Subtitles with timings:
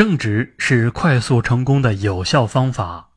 [0.00, 3.10] 正直是快速成功的有效方法。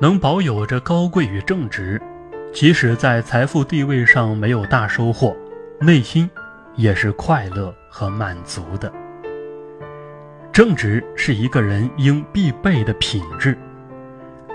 [0.00, 2.02] 能保有着高贵与正直，
[2.52, 5.36] 即使在财富地位上没有大收获，
[5.80, 6.28] 内心
[6.74, 8.92] 也是快乐和满足的。
[10.52, 13.56] 正直是一个人应必备的品质，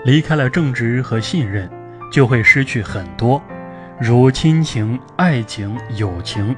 [0.04, 1.70] 离开了正直和信任，
[2.12, 3.42] 就会失去很多，
[3.98, 6.54] 如亲情、爱情、友情。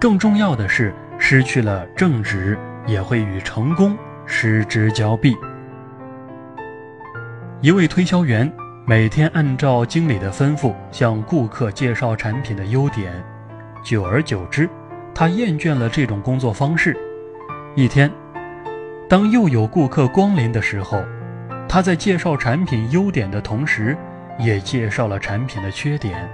[0.00, 0.94] 更重要的是，
[1.34, 3.96] 失去了正直，也会与成功
[4.26, 5.34] 失之交臂。
[7.62, 8.52] 一位推销员
[8.86, 13.10] 每天按照经理的吩咐向顾客介绍产品的优点，
[13.82, 14.68] 久而久之，
[15.14, 16.94] 他厌倦了这种工作方式。
[17.76, 18.12] 一天。
[19.08, 21.02] 当又有顾客光临的时候，
[21.66, 23.96] 他在介绍产品优点的同时，
[24.38, 26.28] 也介绍了产品的缺点。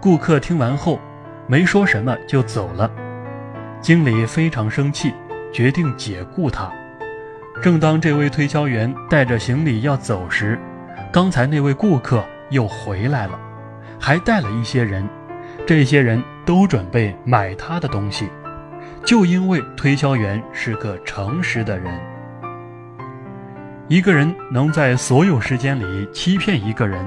[0.00, 1.00] 顾客听完后，
[1.48, 2.88] 没说什么就走了。
[3.84, 5.12] 经理非常生气，
[5.52, 6.72] 决定解雇他。
[7.60, 10.58] 正当这位推销员带着行李要走时，
[11.12, 13.38] 刚才那位顾客又回来了，
[14.00, 15.06] 还带了一些人。
[15.66, 18.26] 这些人都准备买他的东西。
[19.04, 21.92] 就因为推销员是个诚实的人，
[23.88, 27.04] 一个人能在所有时间里欺骗一个人，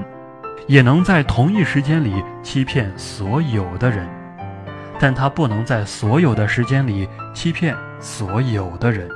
[0.67, 4.07] 也能在同一时间里欺骗所有的人，
[4.99, 9.09] 但他不能在所有的时间里欺骗所有的人。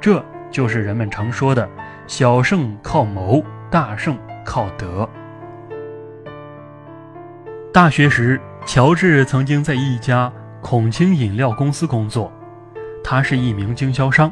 [0.00, 1.68] 这就是人们常说的
[2.06, 5.08] “小胜靠谋，大胜靠德”。
[7.72, 10.32] 大学时，乔治曾经在一家。
[10.60, 12.32] 孔清饮料公司工作，
[13.04, 14.30] 他是一名经销商。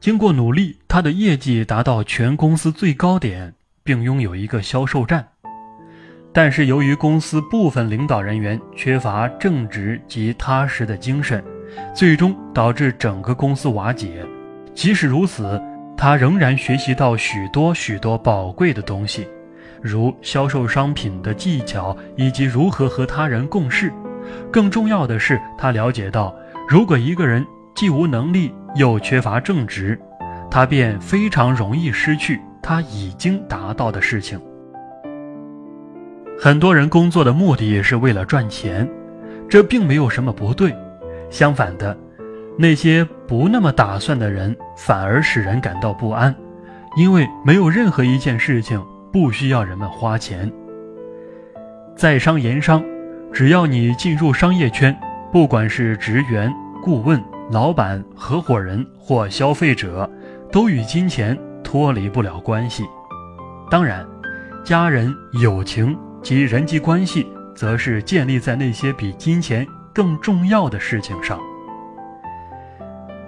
[0.00, 5.28] 经过努力，他的业绩达到全公司最高点，并拥有一个销售站。
[6.36, 11.42] 但是由于公司部分领导人员缺乏正直及踏实的精神，
[11.94, 14.22] 最终导致整个公司瓦解。
[14.74, 15.58] 即使如此，
[15.96, 19.26] 他仍然学习到许多许多宝贵的东西，
[19.80, 23.90] 如销售商品的技巧以及如何和他人共事。
[24.52, 26.34] 更重要的是，他了解到，
[26.68, 27.42] 如果一个人
[27.74, 29.98] 既无能力又缺乏正直，
[30.50, 34.38] 他便非常容易失去他已经达到的事情。
[36.38, 38.88] 很多人工作的目的是为了赚钱，
[39.48, 40.74] 这并没有什么不对。
[41.30, 41.96] 相反的，
[42.58, 46.34] 那些不那么打算的人，反而使人感到不安，
[46.96, 48.82] 因为没有任何一件事情
[49.12, 50.52] 不需要人们花钱。
[51.96, 52.82] 在商言商。
[53.32, 54.96] 只要你进入商业圈，
[55.30, 56.50] 不管是职员、
[56.82, 60.08] 顾问、老板、合伙人或消费者，
[60.50, 62.84] 都与金钱脱离不了关系。
[63.70, 64.06] 当然，
[64.64, 65.94] 家人、友情
[66.26, 69.64] 及人际关系，则是建立在那些比金钱
[69.94, 71.38] 更重要的事情上。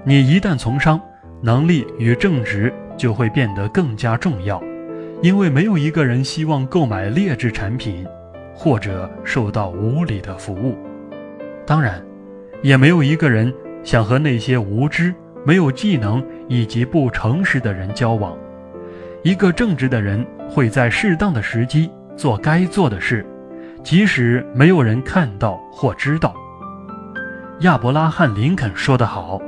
[0.03, 1.01] 你一旦从商，
[1.41, 4.61] 能力与正直就会变得更加重要，
[5.23, 8.05] 因为没有一个人希望购买劣质产品。
[8.53, 10.77] 或者受到无理的服务，
[11.65, 12.05] 当然，
[12.61, 13.55] 也没有一个人
[13.85, 15.15] 想和那些无知、
[15.47, 18.37] 没有技能以及不诚实的人交往。
[19.23, 21.89] 一个正直的人会在适当的时机
[22.19, 23.25] 做该做的事，
[23.85, 26.35] 即使没有人看到或知道。
[27.61, 29.41] 亚伯拉罕·林肯说得好：“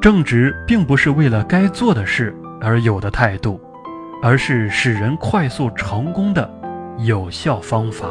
[0.00, 3.58] 正直并不是为了该做的事而有的态度，
[4.22, 6.48] 而是使人快速成功的
[6.98, 8.06] 有效方法。”